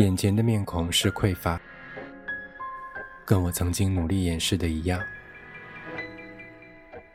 [0.00, 1.60] 眼前的面孔是匮乏，
[3.22, 4.98] 跟我曾经努力掩饰的一样。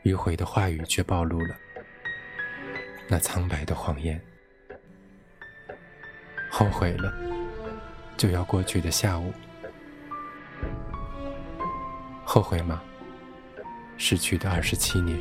[0.04, 1.56] 迂回的话语却暴露了
[3.08, 4.20] 那苍白的谎言。
[6.48, 7.12] 后悔了，
[8.16, 9.32] 就要过去的下午。
[12.24, 12.80] 后悔吗？
[13.98, 15.18] 逝去的二十七年。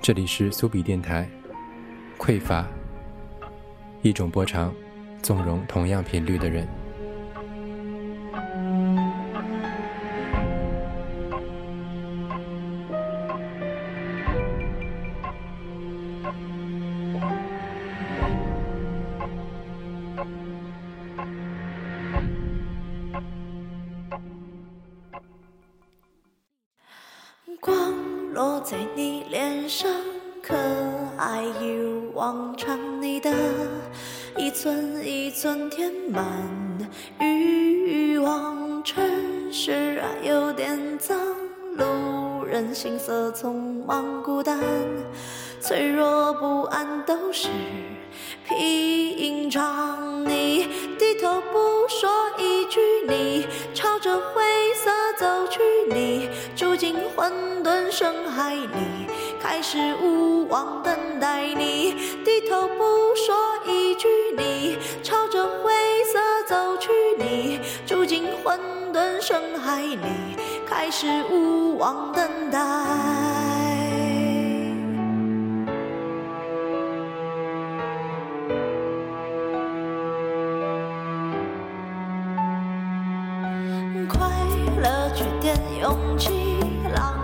[0.00, 1.28] 这里是苏比电台。
[2.18, 2.66] 匮乏，
[4.02, 4.72] 一种波长，
[5.22, 6.66] 纵容同样频率的人。
[33.00, 33.32] 你的
[34.36, 36.24] 一寸一寸填满
[37.20, 38.66] 欲望。
[38.84, 39.02] 城
[39.52, 41.18] 市啊，有点脏，
[41.76, 44.60] 路人行色匆忙，孤单、
[45.60, 47.48] 脆弱、不安都是
[48.46, 50.24] 屏障。
[50.24, 55.60] 你低头不说一句，你朝着灰色走去，
[55.92, 57.32] 你住进混
[57.64, 58.68] 沌深海里，
[59.48, 61.46] 开始无望等待。
[61.54, 61.94] 你
[62.24, 65.72] 低头不说一句，你朝着灰
[66.12, 68.58] 色走去，你住进混
[68.92, 69.98] 沌深海里，
[70.66, 72.58] 开始无望等待。
[84.08, 84.28] 快
[84.82, 86.58] 乐缺点勇气，
[86.92, 87.14] 浪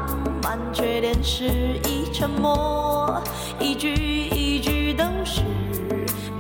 [0.41, 1.45] 漫缺点失
[1.85, 1.92] 意，
[2.23, 3.21] 沉默
[3.59, 5.41] 一句一句都是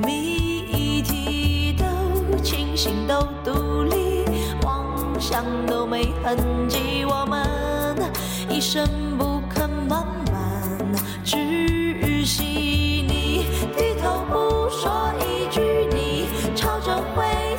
[0.00, 4.24] 谜题，都清醒都独立，
[4.62, 6.38] 妄想都没痕
[6.68, 7.98] 迹，我们
[8.48, 8.86] 一生
[9.18, 10.78] 不肯慢慢
[11.24, 12.44] 窒息。
[13.08, 17.51] 你低头不说一句，你朝着灰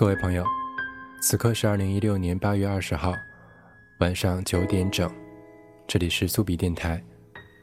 [0.00, 0.42] 各位朋友，
[1.20, 3.12] 此刻是二零一六年八月二十号
[3.98, 5.12] 晚上九点整，
[5.86, 7.04] 这里是苏比电台，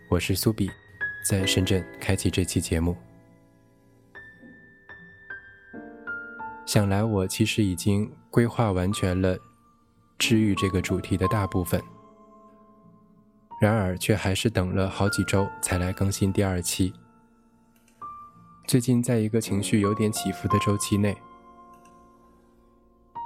[0.08, 0.70] 我是苏比，
[1.28, 2.96] 在深圳开启这期节目。
[6.68, 9.36] 想来我其实已经规划完全了
[10.20, 11.82] 治愈这个主题的大部分，
[13.60, 16.94] 然而却还是等了好几周才来更新第二期。
[18.68, 21.18] 最近在一个情绪有点起伏的周期内。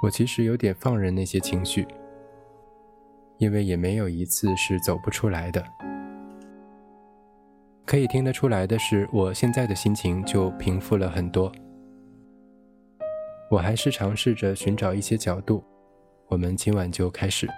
[0.02, 1.86] 我其实有点放任那些情绪，
[3.38, 5.64] 因为也没有一次是走不出来的。
[7.86, 11.52] 可以听得出来的是，我现在的心情就平复了很多。
[13.48, 15.62] 我还是尝试着寻找一些角度，
[16.26, 17.48] 我们今晚就开始。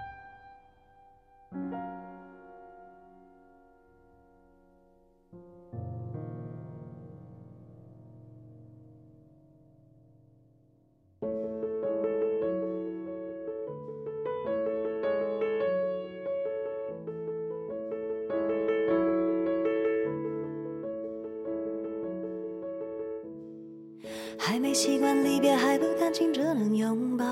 [24.39, 27.25] 还没习惯离别，还不甘心只能拥抱，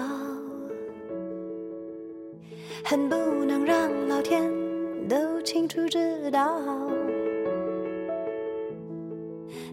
[2.85, 4.51] 恨不能让老天
[5.09, 6.61] 都清楚知道，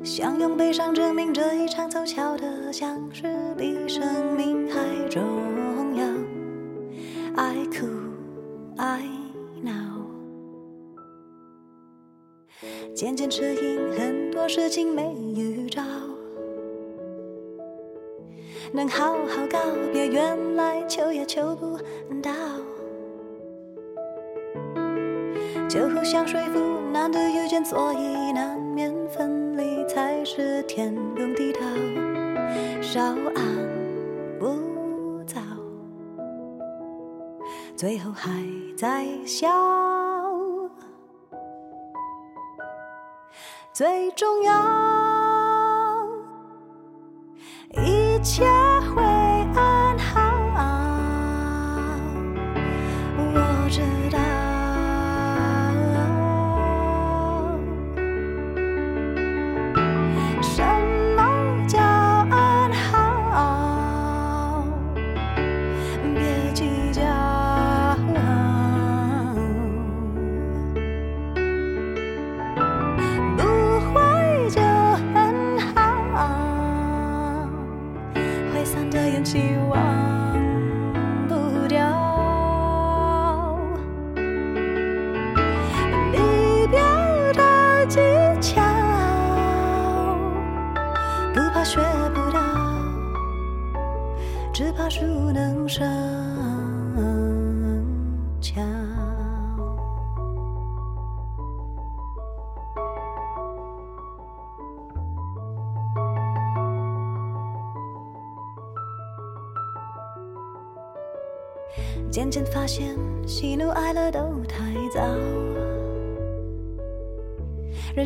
[0.04, 3.24] 想用悲伤证明这一场凑巧的相识
[3.58, 5.22] 比生命还重
[5.96, 6.06] 要。
[7.36, 7.86] 爱哭
[9.64, 10.04] now。
[12.94, 15.82] 渐渐适应很多事情没预兆，
[18.72, 19.60] 能好好告
[19.92, 21.78] 别原来求也求不
[22.22, 22.32] 到，
[25.68, 26.60] 就互相说服
[26.92, 31.60] 难得遇见，所以难免分离才是天公地道，
[32.82, 33.02] 稍
[33.36, 33.44] 安
[34.40, 35.40] 勿躁，
[37.76, 38.30] 最后还
[38.78, 39.50] 在笑。
[43.72, 44.52] 最重要，
[47.72, 48.44] 一切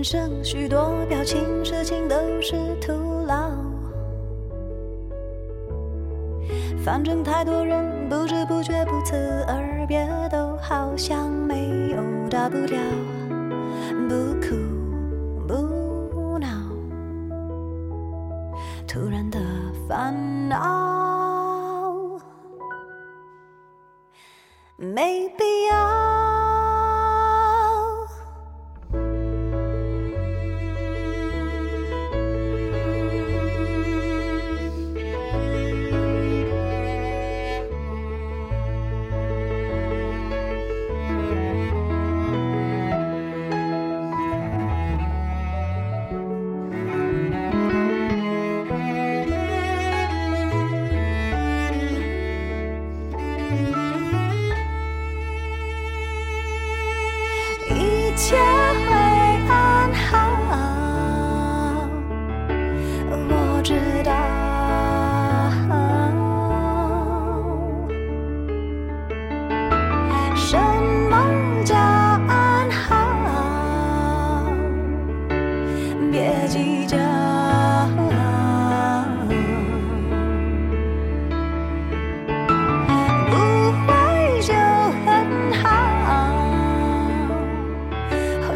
[0.04, 2.92] 人生许多表情、事情都是徒
[3.26, 3.52] 劳。
[6.84, 9.16] 反正太多人不知不觉不辞
[9.48, 12.78] 而别，都好像没有大不了，
[14.10, 14.38] 不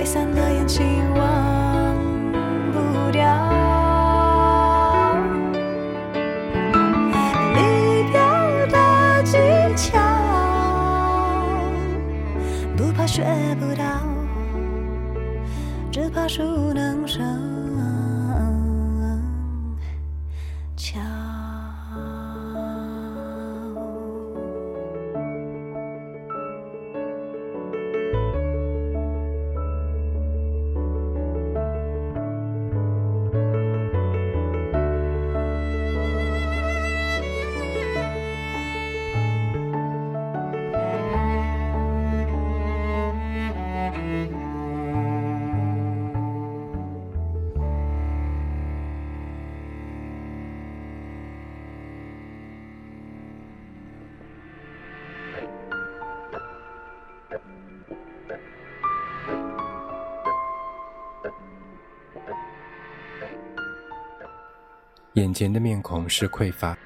[0.07, 1.93] 散的眼睛忘
[2.71, 3.27] 不掉，
[7.53, 7.59] 离
[8.09, 8.17] 别
[8.71, 9.37] 的技
[9.75, 9.99] 巧，
[12.77, 13.21] 不怕学
[13.59, 13.83] 不到，
[15.91, 16.41] 只怕熟
[16.73, 17.46] 能生
[65.17, 66.77] 眼前的面孔是匮乏，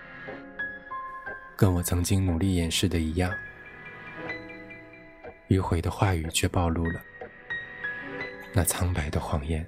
[1.58, 3.30] 跟我曾经努力掩饰的一样。
[5.50, 7.02] 迂回的话语却暴露了
[8.54, 9.66] 那苍白的谎言。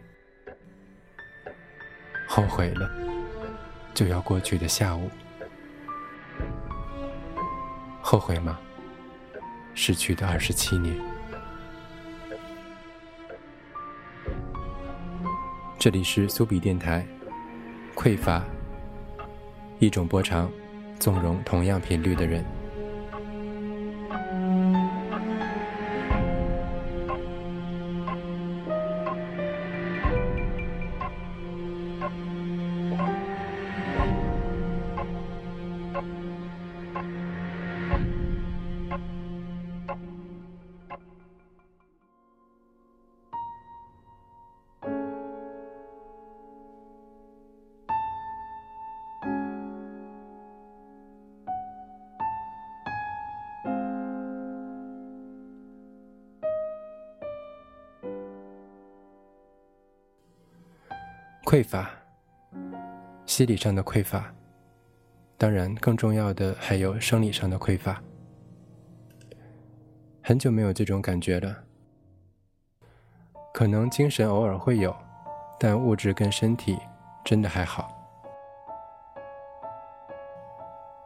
[2.26, 2.90] 后悔了，
[3.94, 5.12] 就要过去的下午。
[8.02, 8.58] 后悔吗？
[9.76, 10.96] 逝去的二十七年。
[15.78, 17.06] 这里是苏比电台，
[17.96, 18.44] 匮乏，
[19.80, 20.52] 一种波长，
[21.00, 22.44] 纵容同样频率的人。
[61.54, 61.88] 匮乏，
[63.28, 64.34] 心理上的匮乏，
[65.38, 68.02] 当然更重要的还有生理上的匮乏。
[70.24, 71.56] 很久没有这种感觉了，
[73.54, 74.96] 可能精神偶尔会有，
[75.60, 76.76] 但物质跟身体
[77.24, 77.88] 真的还好。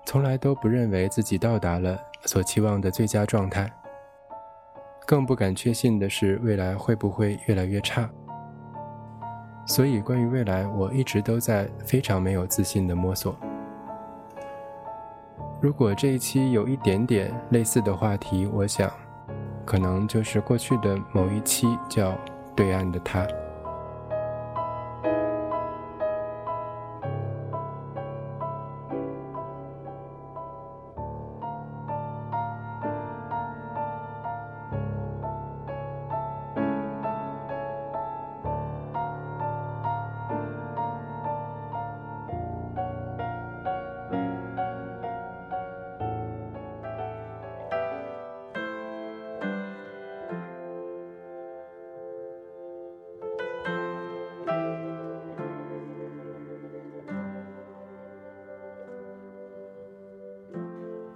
[0.05, 3.69] 从来都不认为自己到达了所期望的最佳状态，
[5.05, 8.09] 更不敢确信的是未来会不会越来越差。
[9.67, 13.35] 所以，关于未来，我一直都在非常没有自信的摸索。
[15.59, 18.89] 如果这一期有一点点类似的话题，我想，
[19.65, 22.11] 可能就是过去的某一期叫
[22.55, 23.23] 《对岸的他》。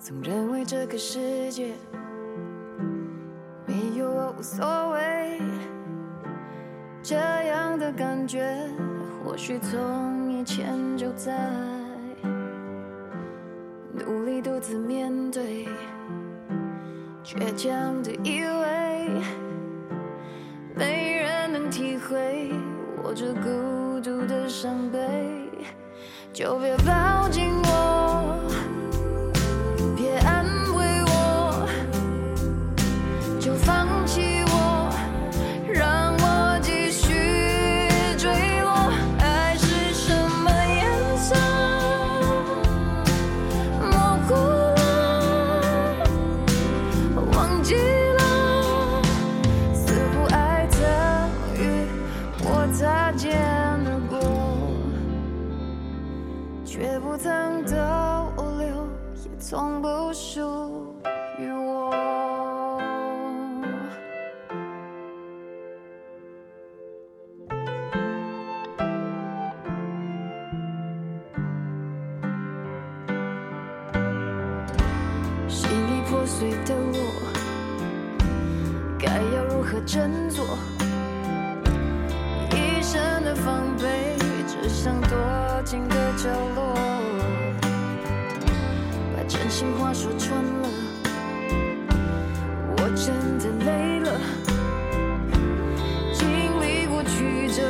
[0.03, 1.73] 总认为这个世界
[3.67, 5.39] 没有我无所谓，
[7.03, 8.67] 这样的感觉
[9.23, 11.37] 或许从以前就在，
[13.93, 15.67] 努力独自面对，
[17.23, 19.07] 倔强的以为
[20.75, 22.49] 没人能体会
[23.03, 25.47] 我这孤独的伤悲，
[26.33, 27.60] 就别抱紧
[76.65, 76.99] 的我。
[78.97, 80.57] 该要如何振作，
[82.51, 84.15] 一身的防备，
[84.47, 85.09] 只想躲
[85.63, 86.75] 进个角落，
[89.15, 90.69] 把真心话说穿了，
[92.77, 94.19] 我真的累了，
[96.13, 96.27] 经
[96.61, 97.61] 历过曲折，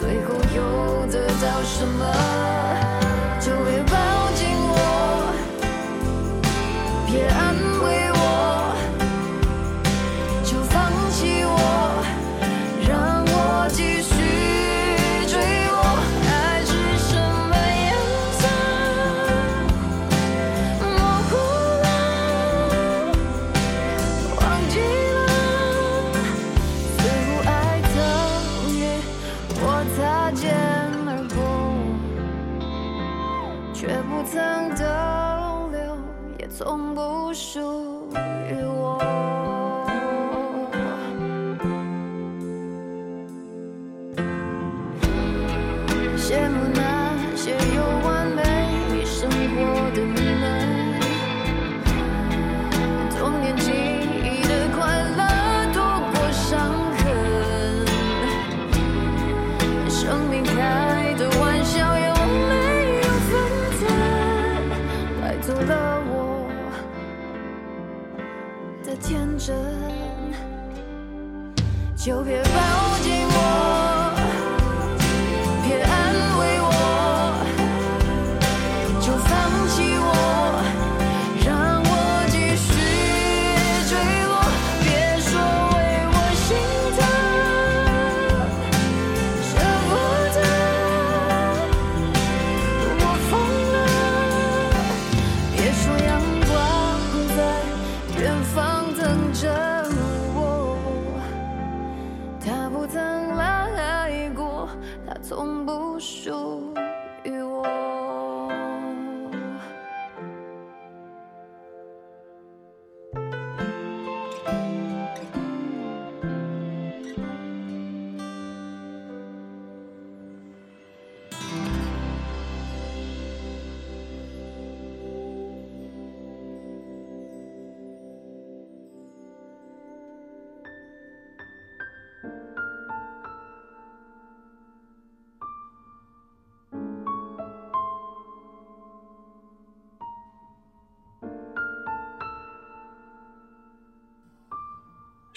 [0.00, 2.47] 最后又得到什么？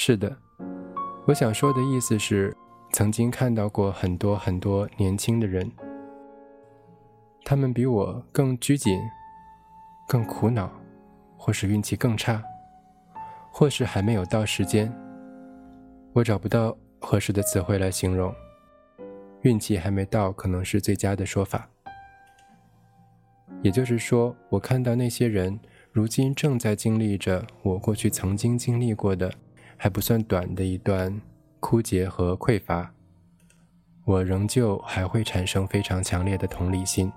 [0.03, 0.35] 是的，
[1.27, 2.57] 我想说的意思是，
[2.91, 5.71] 曾经看到过很多很多年轻的人，
[7.45, 8.99] 他们比我更拘谨，
[10.07, 10.71] 更苦恼，
[11.37, 12.43] 或是运气更差，
[13.51, 14.91] 或是还没有到时间。
[16.13, 18.33] 我找不到合适的词汇来形容，
[19.43, 21.69] 运气还没到，可能是最佳的说法。
[23.61, 25.59] 也就是说，我看到那些人。
[25.93, 29.29] 如今正在经历着我过去曾经经历过的
[29.83, 31.19] 还不算短的一段
[31.59, 32.93] 枯竭和匮乏，
[34.05, 37.11] 我仍旧还会产生非常强烈的同理心。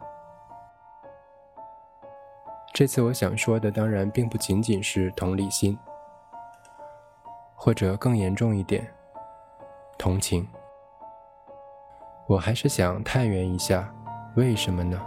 [2.72, 5.78] 这次我想说的当然并不仅仅是同理心，
[7.54, 8.90] 或者更严重一点，
[9.98, 10.48] 同情。
[12.26, 13.94] 我还是想探源一下，
[14.36, 14.98] 为什么呢？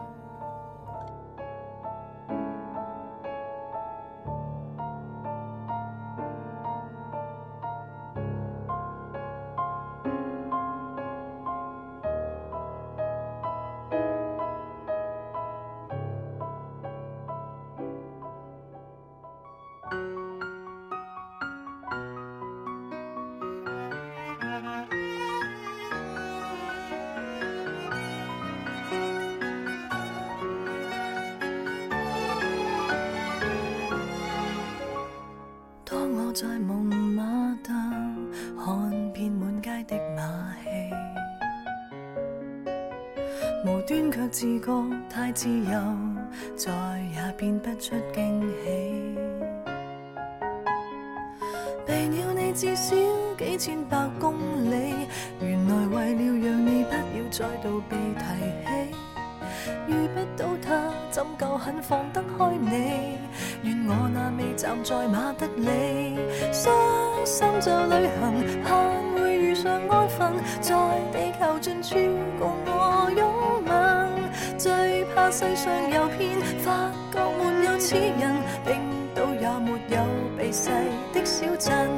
[68.64, 70.76] 盼会遇上安分，在
[71.12, 71.96] 地球尽处
[72.40, 74.10] 共我拥吻。
[74.58, 78.82] 最怕世上有片，发觉没有此人，冰
[79.14, 79.98] 岛也没有
[80.38, 80.70] 避世
[81.14, 81.90] 的小镇。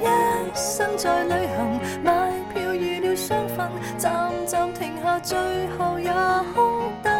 [0.00, 0.06] 一
[0.54, 3.68] 生在旅行，买票预了双份，
[3.98, 5.36] 站站停下，最
[5.78, 6.10] 后也
[6.54, 7.12] 空等。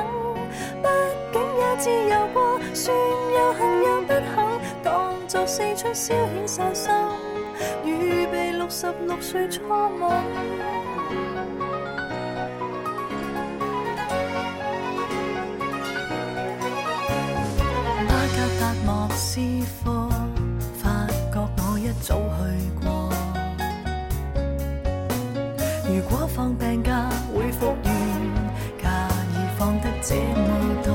[0.83, 0.89] 毕
[1.33, 6.93] 竟也自由过，算有幸又不幸，当作四出消遣散心，
[7.85, 10.11] 预备六十六岁初吻。
[19.19, 19.41] 是
[19.83, 20.09] 否
[20.83, 22.39] 发觉我一早去
[22.81, 22.87] 过？
[25.89, 26.91] 如果放病假
[27.35, 27.91] 会复原，
[28.83, 28.85] 假
[29.33, 30.49] 已放得这么
[30.85, 30.89] 多，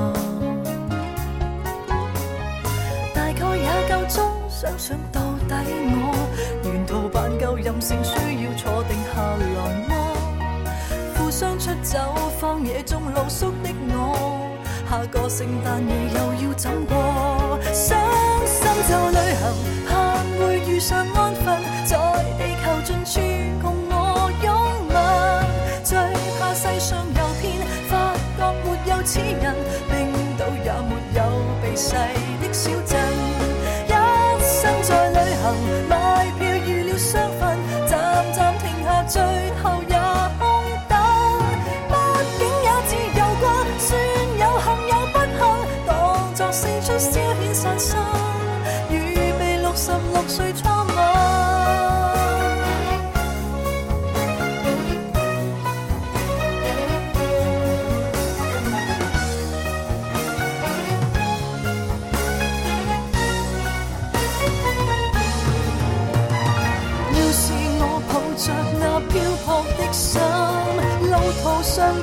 [3.14, 4.16] 大概也够钟
[4.50, 5.54] 想想到底
[5.94, 5.96] 我
[7.82, 8.12] 性，需
[8.46, 9.44] 要坐定下来
[9.90, 9.92] 么？
[11.18, 11.98] 互相出走
[12.40, 13.96] 荒野中露宿的我。
[14.88, 17.58] 下个圣诞夜又要怎过？
[17.74, 17.98] 伤
[18.46, 19.44] 心就旅行，
[19.88, 19.92] 盼
[20.38, 21.98] 会遇上安分，在
[22.38, 23.20] 地球尽处
[23.62, 24.48] 共我拥
[24.90, 24.96] 吻。
[25.82, 25.98] 最
[26.38, 27.44] 怕世上有片，
[27.90, 29.56] 发觉没有此人，
[29.90, 29.92] 冰
[30.38, 31.20] 岛也没有
[31.62, 31.96] 避世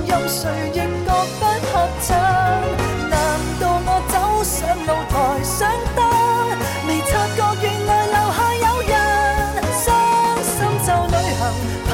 [0.07, 0.41] 任谁
[0.73, 2.07] 亦觉不合衬。
[3.09, 3.15] 难
[3.61, 5.59] 道我走上露台想
[5.95, 5.99] 登，
[6.87, 8.93] 未察觉原来楼下有人。
[9.73, 9.87] 伤
[10.43, 11.41] 心就旅行，
[11.89, 11.91] 盼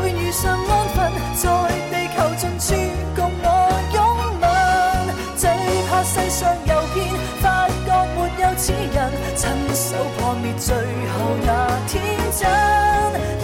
[0.00, 0.96] 会遇上安分，
[1.34, 1.42] 在
[1.90, 2.66] 地球尽处
[3.16, 3.46] 共我
[3.94, 3.96] 拥
[4.40, 4.44] 吻。
[5.36, 5.42] 最
[5.88, 6.96] 怕世上有片，
[7.40, 8.96] 发觉没有此人，
[9.36, 9.42] 亲
[9.74, 11.48] 手破灭最后那
[11.88, 11.92] 天
[12.38, 13.43] 真。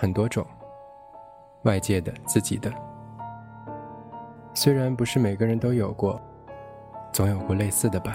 [0.00, 0.46] 很多种，
[1.64, 2.72] 外界的、自己的。
[4.54, 6.18] 虽然不是每个人都有过，
[7.12, 8.14] 总有过类似的吧。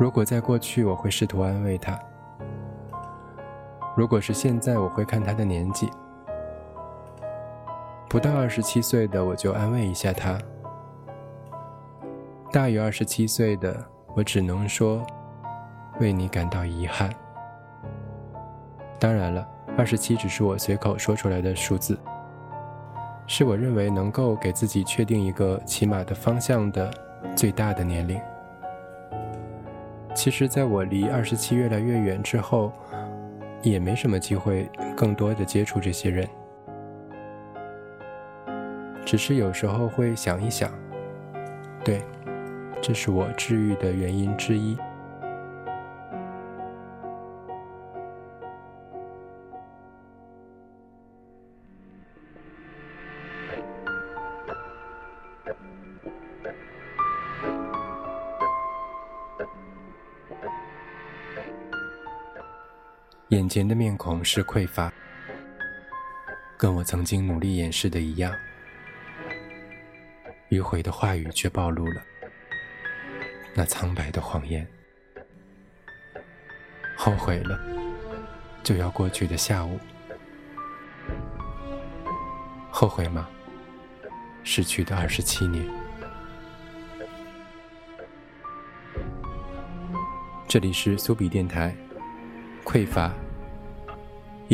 [0.00, 1.96] 如果在过去，我会试图安慰他；
[3.96, 5.88] 如果是现在，我会看他的年纪。
[8.08, 10.36] 不到二十七岁的，我就安慰一下他；
[12.50, 13.80] 大于二十七岁的，
[14.16, 15.06] 我只能说
[16.00, 17.14] 为你感到遗憾。
[19.04, 21.98] 当然了，二十七只是我随口说出来的数字。
[23.26, 26.90] 是我认为能够给自己确定一个起码的方向的
[27.36, 28.18] 最大的年龄。
[30.14, 32.72] 其实，在我离二十七越来越远之后，
[33.60, 36.26] 也没什么机会更多的接触这些人。
[39.04, 40.72] 只是有时候会想一想，
[41.84, 42.02] 对，
[42.80, 44.78] 这是我治愈的原因之一。
[63.44, 64.90] 眼前的面孔是匮乏，
[66.56, 68.34] 跟我曾经努力掩饰的一样。
[70.48, 72.02] 迂回的话语却暴露了
[73.54, 74.66] 那苍白的谎言。
[76.96, 77.60] 后悔了，
[78.62, 79.78] 就要过去的下午。
[82.70, 83.28] 后悔吗？
[84.42, 85.66] 逝去的二十七年。
[90.48, 91.76] 这里是苏比电台，
[92.64, 93.12] 匮乏。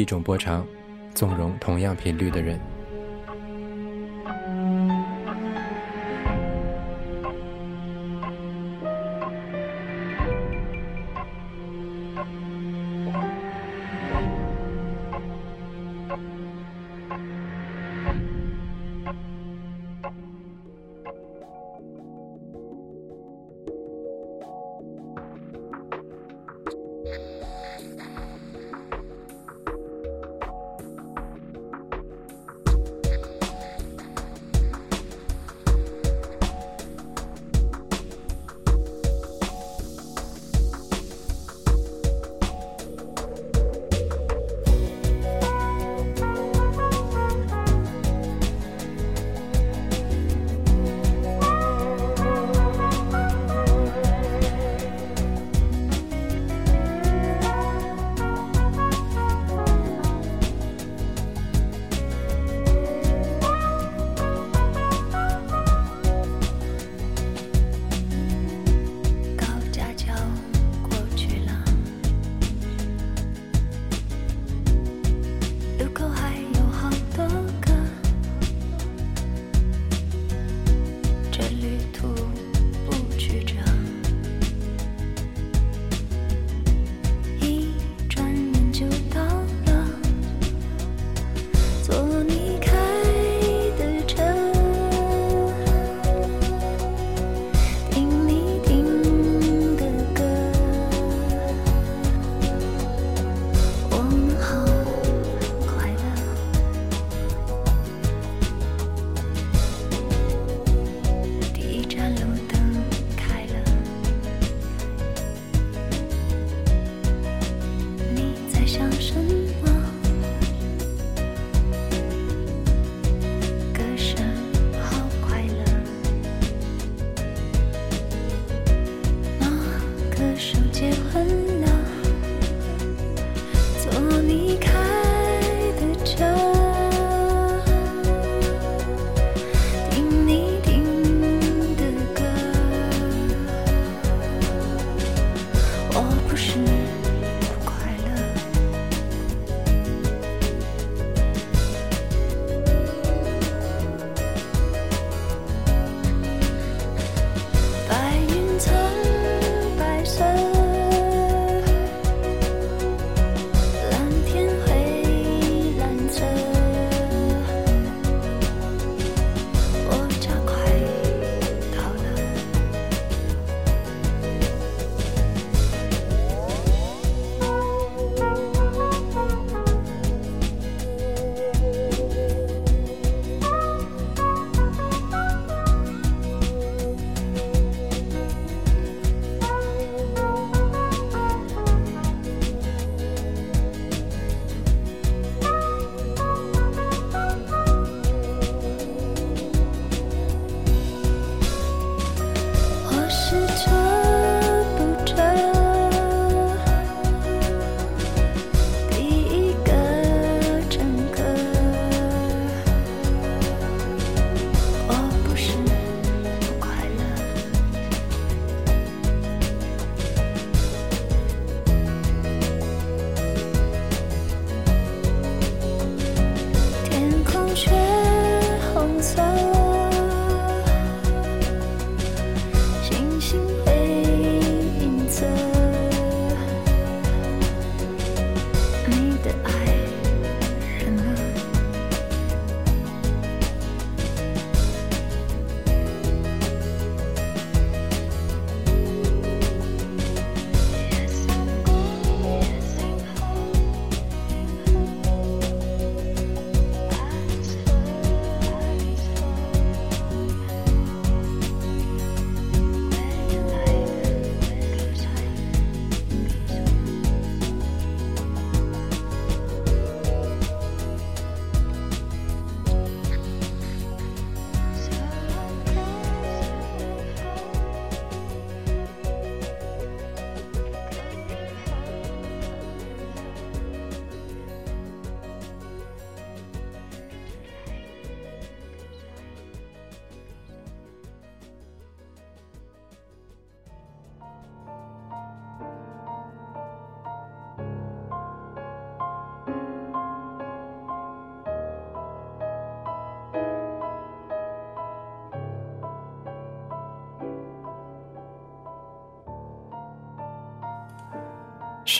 [0.00, 0.66] 一种波长，
[1.14, 2.58] 纵容同样频率的人。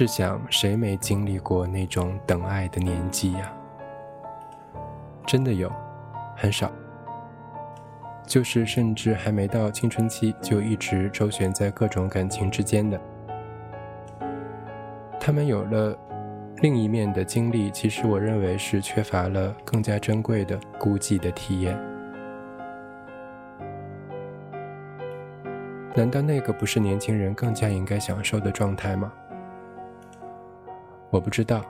[0.01, 3.53] 试想，谁没经历过那种等爱的年纪呀？
[5.27, 5.71] 真的有，
[6.35, 6.73] 很少。
[8.25, 12.99] 就是甚至还没到青春期，就一直周旋在各种感情之间的。
[15.21, 15.95] 他们有了
[16.63, 21.79] 另一面的经历，其实我认为是缺乏了更加珍贵的孤寂的体验。
[25.95, 29.13] 难道那个不是年轻人更加应该享受的状态吗？
[31.11, 31.65] 我不知道。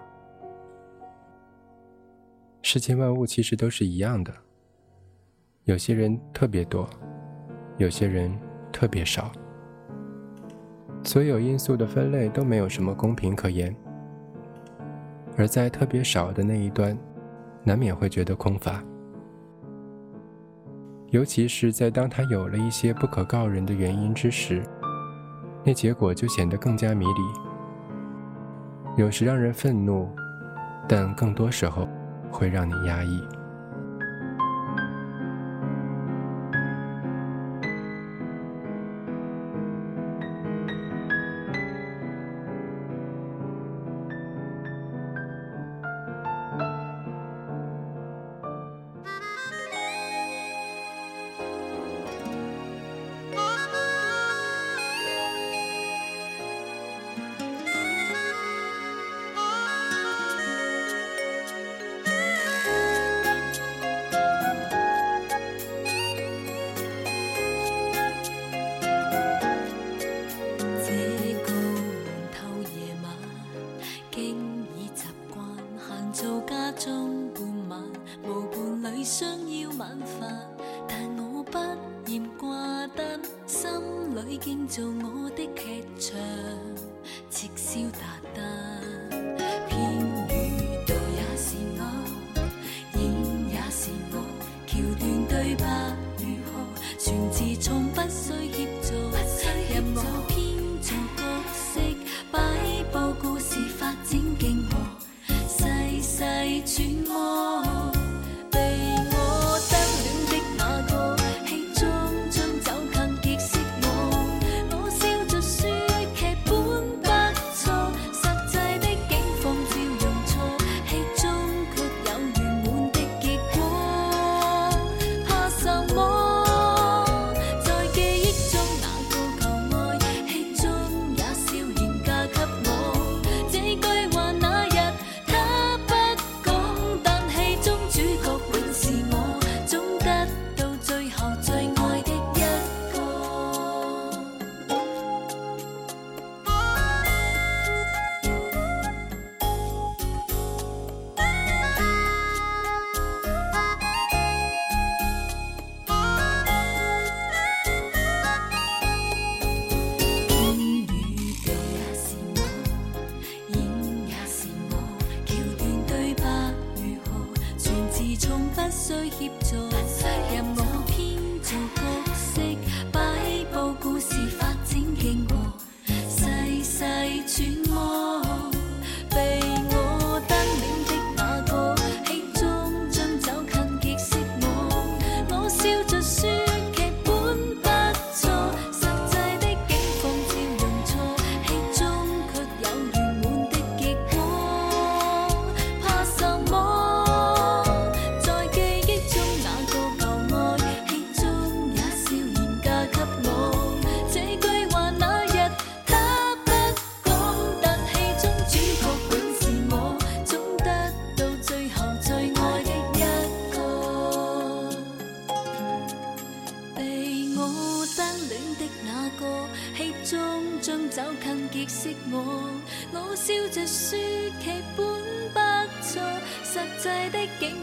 [2.62, 4.32] 世间万物其实都是一样的，
[5.64, 6.88] 有些人特别多，
[7.78, 8.38] 有些人
[8.70, 9.32] 特别少。
[11.02, 13.74] 所有因素的分类都没有什么公平可言，
[15.38, 16.96] 而在特别少的那一端，
[17.64, 18.84] 难免会觉得空乏。
[21.08, 24.62] 尤其是在当他有了一些不可告人的原因之时，
[25.64, 27.49] 那结果就显得更加迷离。
[29.00, 30.06] 有时让人愤怒，
[30.86, 31.88] 但更多时候
[32.30, 33.26] 会让你压抑。
[84.30, 86.16] 你建造我的剧场，
[87.32, 88.79] 寂笑达旦。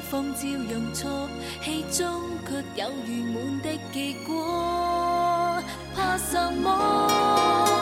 [0.01, 1.29] 放照容错
[1.61, 5.61] 戏中却有圆满的结果。
[5.95, 7.76] 怕什么？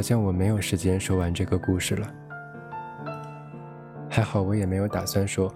[0.00, 2.08] 好像我没有时间说完这个故事了。
[4.08, 5.52] 还好我也没有打算说。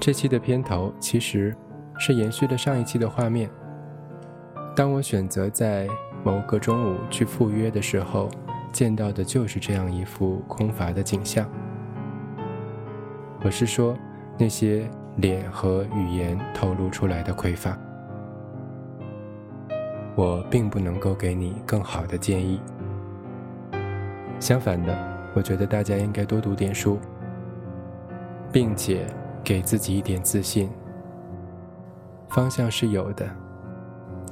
[0.00, 1.56] 这期的片头其实
[1.96, 3.48] 是延续了上一期的画面。
[4.74, 5.86] 当我选择在
[6.24, 8.28] 某个中午去赴约的时候，
[8.72, 11.48] 见到的就是这样一幅空乏的景象。
[13.44, 13.96] 我是说，
[14.36, 17.78] 那些脸和语言透露出来的匮乏。
[20.16, 22.60] 我并不能够给你更好的建议。
[24.40, 24.98] 相反的，
[25.34, 26.98] 我觉得大家应该多读点书，
[28.50, 29.06] 并且
[29.44, 30.68] 给自己一点自信。
[32.30, 33.24] 方向是有的。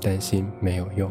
[0.01, 1.11] 担心没有用。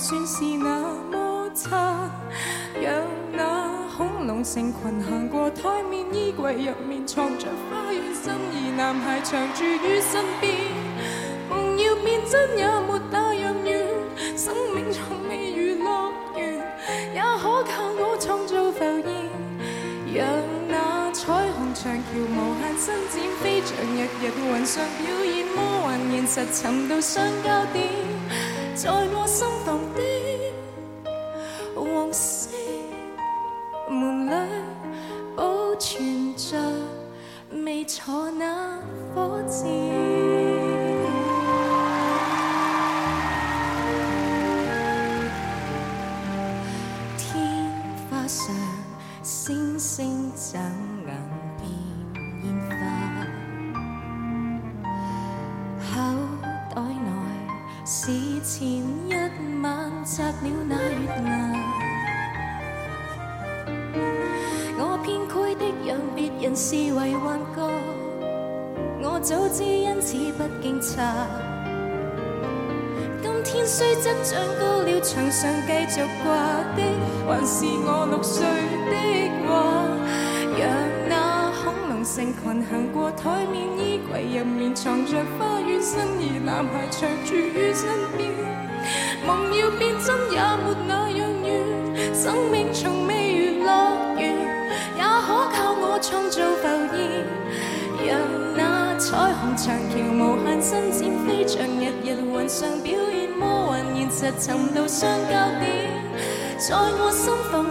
[0.00, 2.10] 算是那么差。
[2.80, 2.90] 让
[3.32, 10.56] 那恐龙成群行过台面，衣柜入面藏着花园，心仪男孩长住于身边。
[11.50, 13.86] 梦要变真也没那样远，
[14.38, 16.54] 生命从未如乐园，
[17.14, 19.04] 也可靠我创造浮现。
[20.14, 20.26] 让
[20.66, 27.86] 那彩虹长桥无限伸展，飞翔日日云上表演，魔幻现实寻到相交点，
[28.82, 30.00] 在我心房的
[31.76, 32.48] 黄色
[33.90, 34.32] 门里
[35.36, 36.56] 保存着
[37.50, 38.78] 未坐那
[39.14, 40.09] 火箭。
[64.78, 67.58] 我偏的让别人视为幻觉，
[69.02, 71.00] 我早知因此不惊诧。
[73.22, 76.28] 今天虽则长高了，墙上继续挂
[76.76, 76.78] 的
[77.26, 78.46] 还是我六岁
[78.90, 78.94] 的
[79.46, 79.48] 画。
[80.58, 80.60] 让
[81.08, 88.39] 那恐龙成群行过台面，衣柜入面藏着花园，心仪男孩常住于身边。
[89.30, 91.48] 梦要变真也没那样远，
[92.14, 93.70] 生命从未如乐
[94.18, 94.34] 园，
[94.96, 96.64] 也可靠我创造浮
[96.94, 96.98] 现。
[98.06, 98.18] 让
[98.56, 98.90] 那。
[99.00, 105.88] 彩虹长桥无限伸展，飞翔日日云上表演，魔幻现实寻到相交点，
[106.58, 107.64] 在我心房